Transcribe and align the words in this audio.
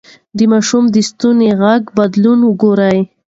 د 0.37 0.39
ماشوم 0.51 0.83
د 0.93 0.95
ستوني 1.09 1.49
غږ 1.61 1.83
بدلون 1.97 2.39
وګورئ. 2.43 2.97